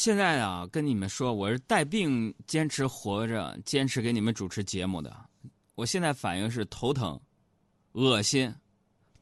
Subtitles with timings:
[0.00, 5.12] 现在啊，跟你们说，我是带病坚持活着，坚持给你们主持节目的。
[5.74, 7.20] 我现在反应是头疼、
[7.94, 8.54] 恶心、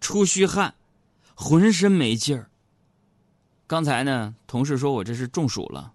[0.03, 0.75] 出虚汗、
[1.35, 2.51] 浑身没劲儿。
[3.67, 5.95] 刚才呢，同事说我这是中暑了，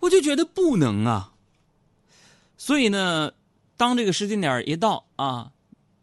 [0.00, 1.32] 我就觉得不能啊。
[2.58, 3.32] 所以呢，
[3.78, 5.50] 当这个时间点一到啊，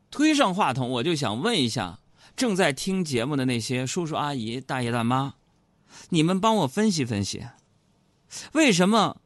[0.09, 1.99] 推上话筒，我就想问一下
[2.35, 5.35] 正在听节目的那些叔叔阿姨、大爷大妈。
[6.09, 7.45] 你们帮我分析分析，
[8.53, 9.17] 为什么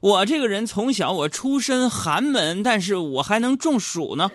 [0.00, 4.30] 我这个人从小我出身寒门，但是我还能中暑呢？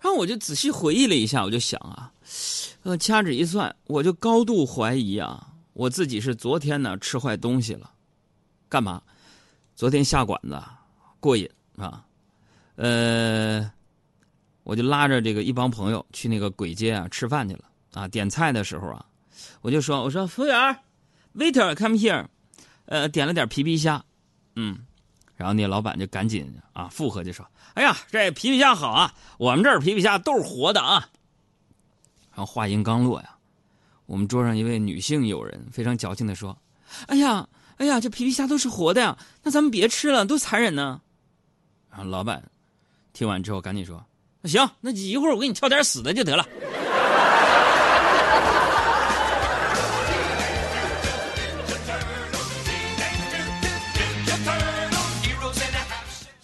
[0.00, 2.12] 然后我就仔细回忆了一下，我就想啊，
[2.82, 7.90] 呃，掐指一算，我就高度怀疑啊，我自己是昨天呢吃坏东西了，
[8.68, 9.00] 干嘛？
[9.76, 10.60] 昨天下馆子
[11.20, 12.04] 过瘾啊，
[12.76, 13.70] 呃。
[14.64, 18.08] 我就拉着这个一帮朋友去那个簋街啊吃饭去了啊！
[18.08, 19.04] 点菜的时候啊，
[19.60, 20.78] 我就说：“我说服务员
[21.36, 22.26] ，waiter come here，
[22.86, 24.02] 呃，点了点皮皮虾，
[24.56, 24.78] 嗯，
[25.36, 31.08] 然后那老板就赶紧啊附和就说：‘哎呀，这皮皮虾好啊，我们这儿皮皮虾都是活的啊。’
[32.34, 33.36] 然后话音刚落呀，
[34.06, 36.56] 我们桌上一位女性友人非常矫情的说
[37.08, 41.00] ：‘哎呀，哎呀，这皮皮虾都是活的呀，那咱们别吃了，多残忍呢。’
[41.90, 42.42] 然后老板
[43.12, 44.02] 听完之后赶紧说。”
[44.44, 46.44] 那行，那一会儿我给你挑点死的就得了。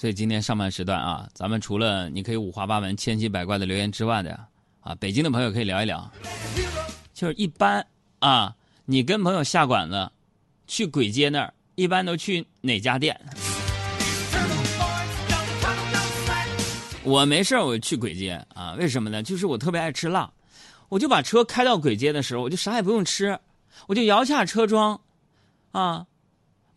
[0.00, 4.38] 所以今天上半时段啊，咱们除了你可以五花八门、千奇百怪的留言之外的
[4.78, 6.08] 啊，北京的朋友可以聊一聊，
[7.12, 7.84] 就是一般
[8.20, 8.54] 啊，
[8.84, 10.08] 你跟朋友下馆子，
[10.68, 13.20] 去簋街那儿，一般都去哪家店？
[17.02, 19.20] 我没事我去簋街啊，为什么呢？
[19.20, 20.30] 就是我特别爱吃辣，
[20.88, 23.36] 我就把车开到簋街的时候，我就啥也不用吃，
[23.88, 25.00] 我就摇下车窗，
[25.72, 26.06] 啊，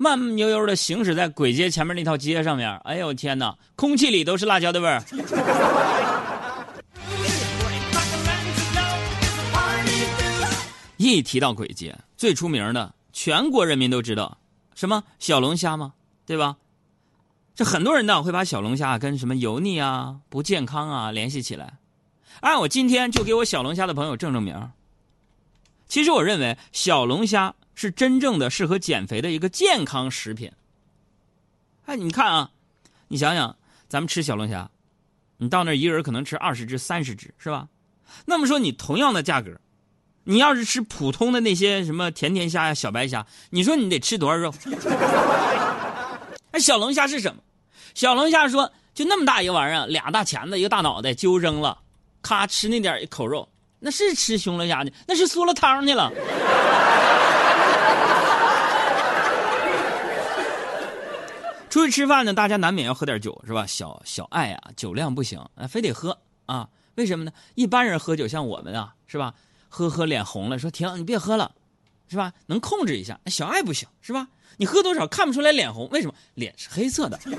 [0.02, 2.76] 慢慢悠悠的行驶在簋街前面那条街上面。
[2.86, 5.00] 哎呦天哪，空气里都是辣椒的味儿。
[10.98, 14.36] 一提到簋街，最出名的，全国人民都知道，
[14.74, 15.94] 什么小龙虾吗？
[16.26, 16.56] 对吧？
[17.54, 21.74] 这很多人呢会把小龙虾跟什么油腻啊、不健康啊联系起来，
[22.40, 24.72] 哎，我今天就给我小龙虾的朋友正正名。
[25.88, 30.52] 其实我认为小龙虾是真正的适合减肥的一个健康食品。
[31.86, 32.52] 哎，你看啊，
[33.08, 33.56] 你想想，
[33.88, 34.70] 咱们吃小龙虾，
[35.38, 37.68] 你到那一个人可能吃二十只、三十只，是吧？
[38.26, 39.60] 那么说你同样的价格，
[40.26, 44.54] 你要是吃普通的那些什么甜甜虾呀、小白虾，你说你得吃多少肉？
[46.52, 47.42] 那 小龙虾是什么？
[47.94, 51.78] 小龙虾说：“就那么大一个玩意儿，俩大钳子，一个大脑袋，就扔了，
[52.22, 53.50] 咔吃那点一口肉，
[53.80, 56.12] 那是吃熊龙虾去，那是嗦了汤去了。”
[61.72, 63.66] 出去吃饭呢，大家难免要喝点酒，是吧？
[63.66, 66.68] 小小爱啊，酒量不行，啊非得喝啊？
[66.96, 67.32] 为什么呢？
[67.56, 69.34] 一般人喝酒，像我们啊，是吧？
[69.70, 71.56] 喝喝脸红了，说停，你别喝了，
[72.10, 72.34] 是吧？
[72.48, 73.18] 能控制一下。
[73.28, 74.28] 小爱不行，是吧？
[74.58, 75.88] 你喝多少看不出来脸红？
[75.92, 76.14] 为什么？
[76.34, 77.18] 脸是黑色的。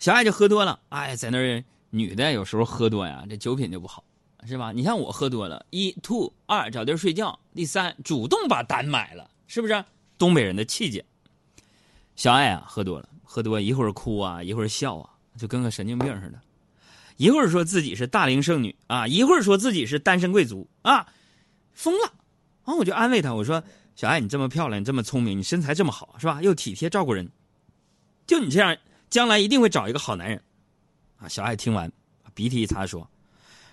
[0.00, 4.02] 小爱就喝多了，哎，在那儿女的有时候喝多呀，这酒品就不好，
[4.46, 4.72] 是吧？
[4.72, 9.84] 你像我喝多了，一吐，二找地儿睡觉，第三主动把单买了，是不是？
[10.16, 11.04] 东北人的气节。
[12.22, 16.40] 小爱啊，喝多了，喝多一会儿哭啊，一会儿笑啊，就跟个神经病似的。
[17.16, 21.04] 一会儿说自己是大龄剩女啊，一会儿说自己是单身贵族啊，
[21.72, 22.12] 疯了。
[22.64, 23.64] 然后我就安慰她，我说。
[23.96, 26.40] 小爱，你这么漂亮，你这么聪明，你身材这么好，是吧？
[26.40, 27.28] 又体贴照顾人，
[28.24, 28.76] 就你这样，
[29.10, 30.40] 将来一定会找一个好男人。
[31.16, 31.26] 啊！
[31.26, 31.90] 小爱听完，
[32.34, 33.10] 鼻涕一擦，说：“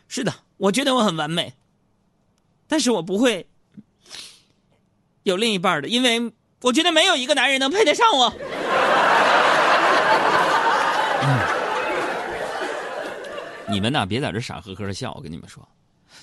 [0.10, 1.54] 是的，我觉得我很完美，
[2.68, 3.48] 但是我不会
[5.22, 8.34] 有另一半的，因为我觉得没有一个男人能配得上我。”
[13.72, 14.04] 你们呢？
[14.06, 15.68] 别在这傻呵呵的笑，我跟你们说，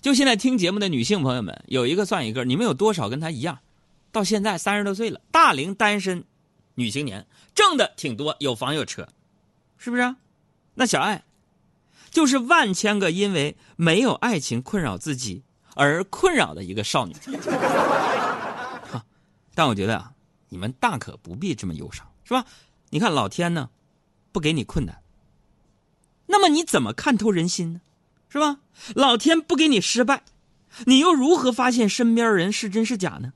[0.00, 3.60] 就现在听节目的女性朋友们，有一个算一个，你们有多少跟她一样？
[4.10, 6.24] 到现在三十多岁了，大龄单身
[6.74, 7.24] 女青年
[7.54, 9.06] 挣的挺多，有房有车，
[9.78, 10.16] 是不是？
[10.74, 11.22] 那小爱
[12.10, 15.44] 就是万千个因为没有爱情困扰自己
[15.74, 17.15] 而困扰的一个少女。
[19.54, 20.10] 但我觉得啊，
[20.48, 22.45] 你们大可不必这么忧伤，是吧？
[22.91, 23.71] 你看老天呢，
[24.33, 25.03] 不给你困难，
[26.27, 27.81] 那么你怎么看透人心呢？
[28.28, 28.60] 是吧？
[28.95, 30.22] 老天不给你失败，
[30.84, 33.33] 你又如何发现身边人是真是假呢？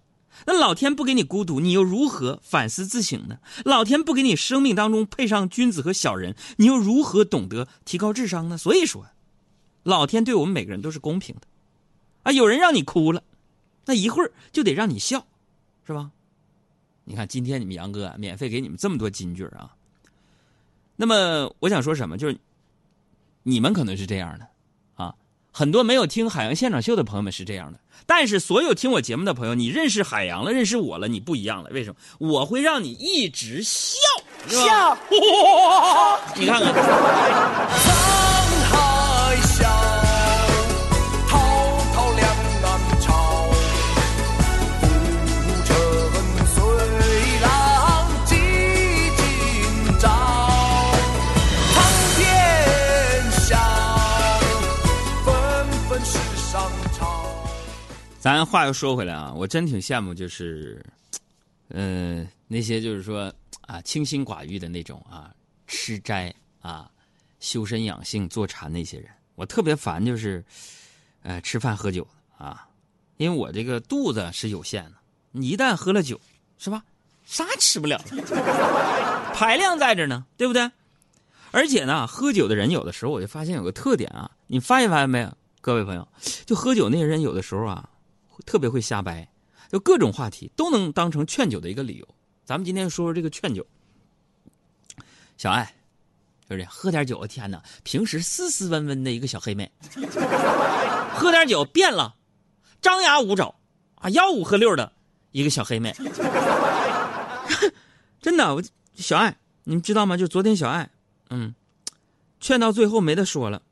[0.46, 3.38] 那老天不给你孤独，你又如何反思自省呢？
[3.64, 8.56] 老天不给你生命当中配上君子和小人，你又如何懂得提高智商呢？
[8.56, 9.06] 所以说，
[9.82, 11.42] 老天对我们每个人都是公平的，
[12.22, 13.22] 啊，有人让你哭了，
[13.86, 15.26] 那一会儿就得让你笑，
[15.86, 16.10] 是吧？
[17.10, 19.74] 你看今天你们杨哥免费给你们这么多金句啊。
[20.94, 22.38] 那么我想说什么，就是
[23.42, 24.46] 你们可能是这样的
[24.94, 25.12] 啊，
[25.50, 31.96] 很多没有听海洋现场秀的朋友们是这样的，但是所有听我节目的朋友，你认识海洋了，认识我了，你不一样了，为什么？
[32.18, 33.98] 我会让你一直笑，
[34.46, 34.96] 笑，
[36.38, 38.39] 你看看。
[58.20, 60.84] 咱话又说回来啊，我真挺羡慕，就是，
[61.68, 63.32] 嗯、那些就是说
[63.62, 65.34] 啊，清心寡欲的那种啊，
[65.66, 66.90] 吃斋啊，
[67.40, 70.44] 修身养性、坐禅那些人，我特别烦，就是，
[71.22, 72.06] 呃，吃饭喝酒
[72.36, 72.68] 啊，
[73.16, 74.92] 因为我这个肚子是有限的，
[75.32, 76.20] 你一旦喝了酒，
[76.58, 76.84] 是吧？
[77.24, 80.70] 啥吃不了了， 排量在这呢，对不对？
[81.52, 86.06] 而且呢，喝酒的人有的时候我就发现有个特点啊，你发现发现没有，各位朋友，
[86.44, 87.88] 就喝酒那些人有的时候啊，
[88.46, 89.28] 特别会瞎掰，
[89.70, 92.08] 就各种话题都能当成劝酒的一个理由。
[92.44, 93.66] 咱们今天说说这个劝酒。
[95.36, 95.74] 小爱，
[96.48, 97.62] 就是喝点酒，天哪！
[97.82, 99.70] 平时斯斯文文的一个小黑妹，
[101.16, 102.14] 喝点酒变了，
[102.82, 103.54] 张牙舞爪
[103.94, 104.92] 啊，吆五喝六的
[105.32, 105.94] 一个小黑妹。
[108.20, 108.62] 真的，我
[108.94, 110.14] 小爱，你们知道吗？
[110.16, 110.90] 就昨天小爱，
[111.30, 111.54] 嗯，
[112.38, 113.62] 劝到最后没得说了，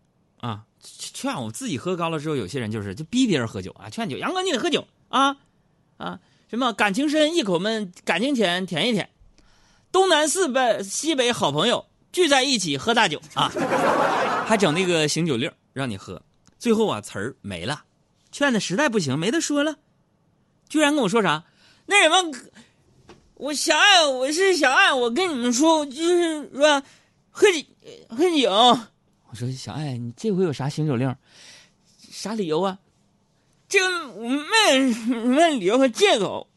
[0.97, 5.37] 劝我自己喝高了之后，有些人就是就逼别人喝酒啊，劝酒，杨哥你得喝酒啊
[5.97, 6.19] 啊，
[6.49, 9.11] 什么感情深一口闷，感情浅舔一舔，
[9.91, 13.51] 东南四北西北好朋友聚在一起喝大酒啊，
[14.47, 16.23] 还整那个醒酒令让你喝，
[16.59, 17.85] 最后啊词儿没了，
[18.31, 19.77] 劝的实在不行没得说了，
[20.69, 21.45] 居然跟我说啥？
[21.87, 22.39] 那什么，
[23.35, 26.83] 我小爱，我是小爱，我跟你们说，就是说
[27.31, 27.59] 喝酒
[28.09, 28.79] 喝酒。
[29.31, 31.15] 我说小爱，你这回有啥醒酒令？
[32.11, 32.79] 啥理由啊？
[33.69, 36.49] 这个我没理由和借口，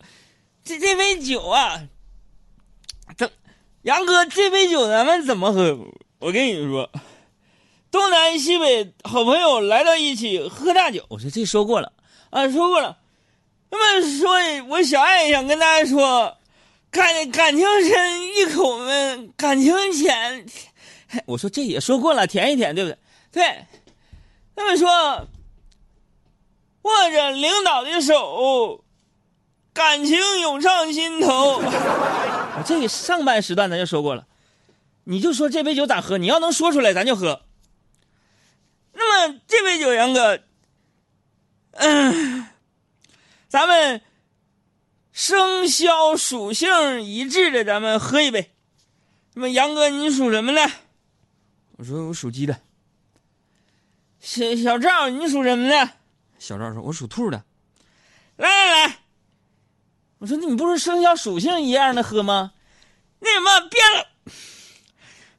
[0.64, 1.84] 这这杯酒啊，
[3.18, 3.30] 怎
[3.82, 5.78] 杨哥这杯酒咱们怎么喝？
[6.20, 6.90] 我跟你说，
[7.92, 11.06] 东南西北好朋友来到一起喝大酒。
[11.10, 11.92] 我说这说过了
[12.30, 12.98] 啊，说过了。
[13.70, 14.32] 那么说，
[14.70, 16.38] 我小爱想跟大家说，
[16.90, 20.46] 感感情深一口闷，感情浅。
[21.28, 22.98] 我说这也说过了，舔一舔，对不对？
[23.32, 23.66] 对。
[24.56, 25.28] 他们说，
[26.82, 28.84] 握着领导的手，
[29.74, 31.60] 感情涌上心头。
[31.60, 34.28] 我 这个上半时段咱就说过了，
[35.06, 36.18] 你就说这杯酒咋喝？
[36.18, 37.44] 你要能说出来，咱就喝。
[38.94, 40.40] 那么这杯酒，杨哥，
[41.72, 42.48] 嗯，
[43.48, 44.02] 咱们
[45.14, 48.52] 生肖属性一致的，咱们喝一杯。
[49.34, 50.70] 那么杨哥，你属什么的？
[51.82, 52.56] 我说我属鸡的。
[54.20, 55.90] 小小赵，你属什么的？
[56.38, 57.44] 小赵说：“我属兔的。”
[58.38, 59.00] 来来来，
[60.20, 62.52] 我说：“你不是生肖属性一样的喝吗？
[63.18, 64.06] 那什么变了，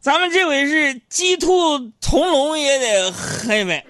[0.00, 3.86] 咱们这回是鸡兔同笼也得喝一杯。”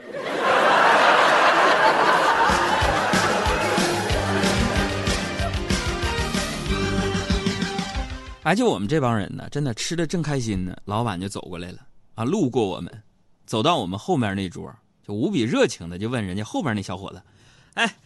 [8.42, 11.78] 哎，就我们这帮人呢，真的吃的正开心呢，老板就走过来了
[12.14, 13.02] 啊，路过我们，
[13.46, 14.74] 走到我们后面那桌，
[15.06, 17.22] 就无比热情的就问人家后边那小伙子
[17.74, 17.96] ：“哎，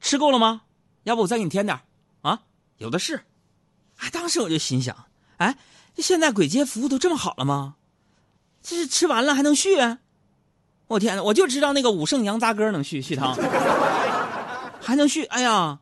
[0.00, 0.62] 吃够了吗？
[1.04, 1.78] 要不我再给你添点
[2.22, 2.40] 啊？
[2.78, 3.24] 有的是。”
[3.98, 5.56] 哎，当时我就心想：哎，
[5.96, 7.76] 现在鬼街服务都这么好了吗？
[8.62, 9.76] 这是吃完了还能续？
[10.86, 11.22] 我天哪！
[11.22, 13.34] 我就知道那个武圣羊杂哥能续续汤，
[14.80, 15.24] 还能续。
[15.24, 15.78] 哎呀，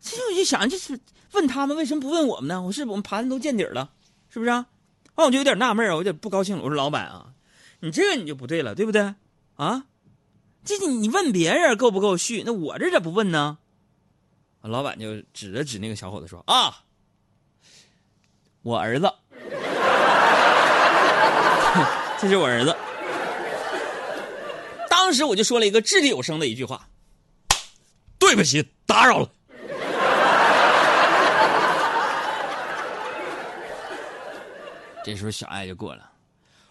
[0.00, 0.98] 这我就想，这是
[1.32, 2.62] 问他们为什么不问我们呢？
[2.62, 3.90] 我是我们盘子都见底了，
[4.30, 4.66] 是不是啊？
[5.16, 6.62] 那我就有点纳闷啊，我有点不高兴了。
[6.62, 7.34] 我说老板啊，
[7.80, 9.14] 你这个你就不对了，对不对？
[9.56, 9.84] 啊，
[10.64, 13.58] 这你你问别人够不够续，那我这咋不问呢？
[14.62, 16.84] 老板就指了指那个小伙子说啊，
[18.62, 19.12] 我儿子，
[22.18, 22.76] 这是我儿子。
[24.88, 26.88] 当时我就说了一个掷地有声的一句话
[28.18, 29.28] ：“对不起，打扰了。”
[35.04, 36.12] 这时候小爱就过了，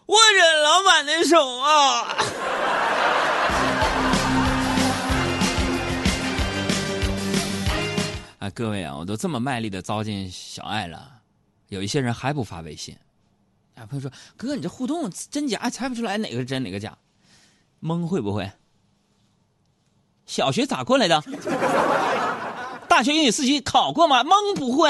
[0.06, 2.16] 握着老板的手啊！
[8.40, 11.12] 啊，各位啊，我都这么卖力的糟践小爱了，
[11.68, 12.98] 有一些人还不发微信。
[13.76, 16.98] 啊，朋友说：“哥，你这互动真假猜不出来哪个是真哪个假。”
[17.80, 18.50] 蒙会不会？
[20.26, 21.22] 小学咋过来的？
[22.88, 24.24] 大学英语四级考过吗？
[24.24, 24.88] 蒙不会。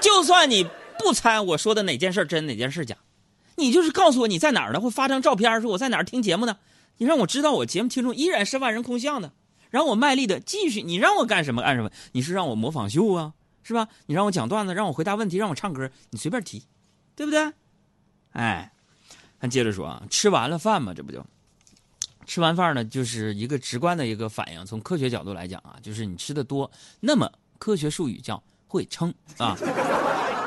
[0.00, 0.66] 就算你
[0.98, 2.96] 不猜我说的哪件事真哪件事假，
[3.56, 6.58] 你就是告诉我你在哪儿呢，或发张照片说我在哪儿听节目呢？
[6.98, 9.32] 你让我知道我节目听众依然是万人空巷的，
[9.70, 10.82] 然后我卖力的继续。
[10.82, 11.90] 你让我干什么干什么？
[12.12, 13.88] 你是让我模仿秀啊，是吧？
[14.06, 16.62] 你让我讲段子，让我回答问题，让我唱歌，你随便提，
[17.16, 17.52] 对不对？
[18.32, 18.70] 哎，
[19.40, 21.24] 咱接着说啊，吃完了饭嘛，这不就
[22.26, 24.66] 吃完饭呢，就是一个直观的一个反应。
[24.66, 29.56] 从科学角度来讲啊，就是你吃的多，那么科学术语叫会撑啊，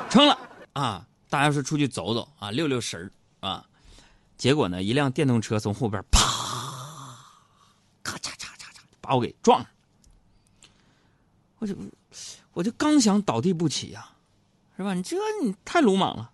[0.10, 0.38] 撑了
[0.72, 3.12] 啊，大家说出去走走啊，溜溜神儿
[3.46, 3.66] 啊。
[4.38, 6.22] 结果呢，一辆电动车从后边啪，
[8.02, 9.68] 咔嚓嚓嚓嚓，把我给撞上。
[11.60, 11.76] 我就
[12.54, 14.10] 我就刚想倒地不起呀、
[14.78, 14.94] 是吧？
[14.94, 16.32] 你这你太鲁莽了。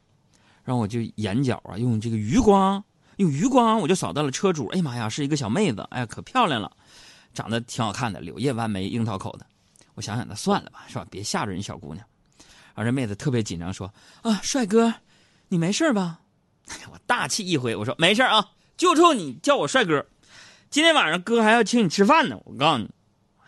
[0.64, 2.84] 然后我就眼角啊，用这个余光，
[3.18, 4.68] 用余光，我就扫到了车主。
[4.68, 6.72] 哎呀妈呀，是一个小妹子，哎呀，可漂亮了，
[7.34, 9.46] 长得挺好看的，柳叶弯眉，樱桃口的。
[10.00, 11.06] 我想想，那算了吧，是吧？
[11.12, 11.98] 别吓着人小姑娘。
[12.74, 14.94] 然后这妹子特别紧张，说：“啊，帅哥，
[15.50, 16.22] 你没事吧？”
[16.90, 20.06] 我大气一回，我说：“没事啊，就冲你叫我帅哥。
[20.70, 22.40] 今天晚上哥还要请你吃饭呢。
[22.46, 22.90] 我告诉你。”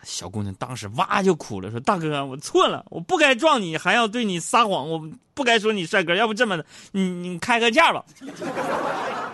[0.04, 6.14] 小姑娘当时哇就哭了，说：“大哥，我错了，我不该撞你，还要对你撒谎，我不该说你帅哥。
[6.14, 8.04] 要不这么的，你你开个价吧。”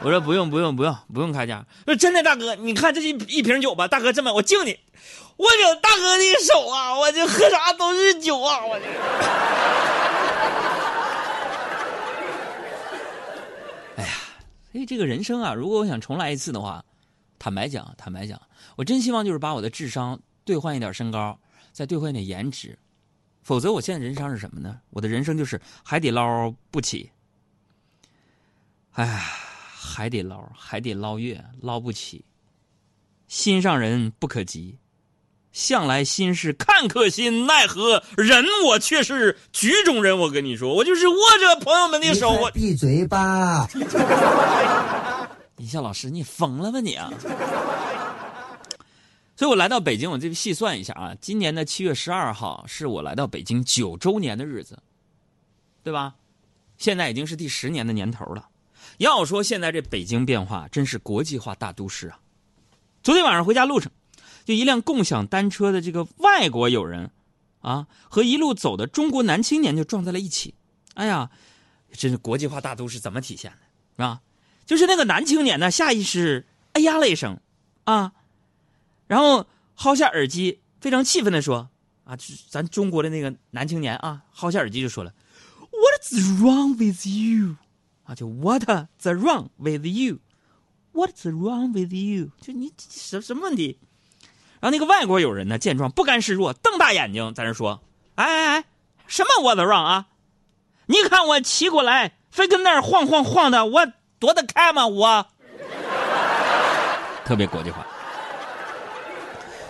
[0.00, 4.78] 我说：“不用，不用，不用，不用开价。”说：“真的，大哥，你看这一一瓶酒吧，大哥这么，我敬你，
[5.37, 8.87] 我领大哥的手啊，我这喝啥都是酒啊，我这。”
[13.97, 14.11] 哎呀，
[14.71, 16.85] 所以这个人生啊，如果我想重来一次的话，
[17.38, 18.40] 坦白讲，坦白讲，
[18.76, 21.37] 我真希望就是把我的智商兑换一点身高，
[21.73, 22.78] 再兑换一点颜值，
[23.43, 24.78] 否则我现在人生是什么呢？
[24.90, 27.11] 我的人生就是海底捞不起。
[28.93, 29.25] 哎呀，
[29.80, 32.25] 海底捞，海底捞月捞不起，
[33.28, 34.76] 心上人不可及，
[35.52, 40.18] 向来心是看客心，奈何人我却是局中人。
[40.18, 43.68] 我跟你说，我就是握着朋友们的手，我闭嘴吧！
[45.56, 47.12] 李笑老师，你疯了吧你啊！
[49.37, 54.76] 所以我来到北京，我这细算一下啊，今年的七月十二号是我来到北京九周年的日子，
[55.85, 56.16] 对吧？
[56.76, 58.49] 现在已经是第十年的年头了。
[58.99, 62.21] 要说现在这北京变化，真是国际化大都市啊！
[63.02, 63.90] 昨天晚上回家路上，
[64.45, 67.11] 就一辆共享单车的这个外国友人，
[67.61, 70.55] 啊，和一路走的中国男青年就撞在了一起。
[70.95, 71.31] 哎呀，
[71.93, 73.52] 真是国际化大都市怎么体现
[73.97, 74.21] 的，啊？
[74.67, 77.40] 就是那个男青年呢，下意识哎呀了一声，
[77.85, 78.12] 啊，
[79.07, 81.71] 然后薅下耳机，非常气愤的说
[82.02, 82.19] ：“啊，
[82.50, 85.14] 咱中国的那个男青年啊，薅下耳机就说了
[85.71, 87.57] ，What's wrong with you？
[88.09, 92.31] 啊，就 What's the wrong with you？What's wrong with you？
[92.41, 93.79] 就你什什么问题？
[94.61, 97.83] 然后那个外国友人呢，见状不甘示弱，瞪大眼睛在那说
[98.17, 98.65] ：“哎哎哎，
[99.07, 100.07] 什么 What's wrong 啊？
[100.87, 104.85] 你看我骑过来，非跟那儿晃晃晃的，我。”躲得开吗？
[104.88, 105.25] 我
[107.25, 107.87] 特别国际化，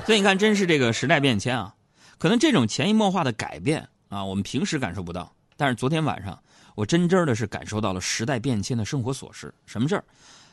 [0.06, 1.74] 所以你看，真是这个时代变迁啊！
[2.16, 6.42] 可能这种潜移默化的改变啊，我们平时感受不到，但是昨天晚上，
[6.78, 9.52] 我真真的是感受到了时代变迁的生活琐事。
[9.66, 10.04] 什么事儿？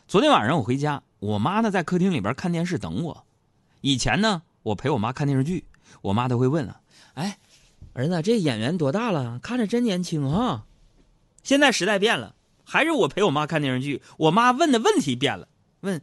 [0.08, 3.24] 昨天晚上我回家，我妈呢在客厅里边看电视等我。
[3.82, 5.64] 以前呢，我陪我妈看电视剧，
[6.02, 6.82] 我妈都会问啊
[7.14, 7.38] ：“哎，
[7.94, 9.38] 儿子，这演员多大了？
[9.38, 10.66] 看着真年轻啊！”
[11.44, 12.34] 现在时代变了。
[12.64, 15.48] 还是我陪我妈看电视剧，我妈问的问题变了，
[15.82, 16.02] 问：“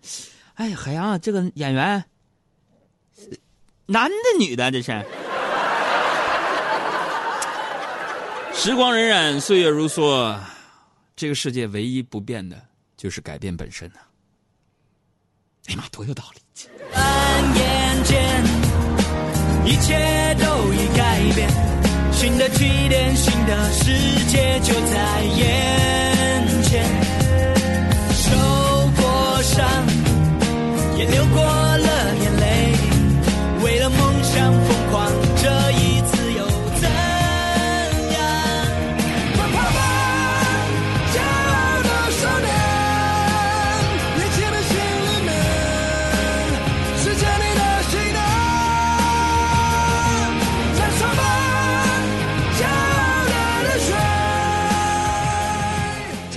[0.54, 2.04] 哎，海洋，这个演员，
[3.86, 4.70] 男的女的？
[4.70, 5.04] 这是？”
[8.54, 10.38] 时光荏苒，岁月如梭，
[11.16, 12.56] 这个世界唯一不变的
[12.96, 13.96] 就是改变本身呐、
[15.66, 16.40] 哎呀妈，多有道理！
[16.92, 18.44] 转眼间，
[19.66, 21.50] 一切都已改变，
[22.12, 26.84] 新的起点，新的世界就在眼前。
[28.14, 28.30] 受
[28.96, 29.66] 过伤，
[30.96, 32.76] 也流过了眼泪，
[33.64, 35.10] 为了梦想疯狂，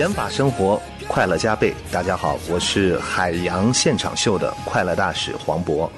[0.05, 1.73] 减法生活，快乐加倍。
[1.91, 5.89] 大家好，我是海洋现场秀的快乐大使黄渤。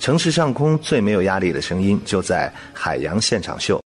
[0.00, 3.80] 城市上空最没有压力的声音，就在海洋现场秀。